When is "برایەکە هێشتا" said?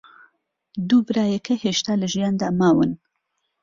1.07-1.93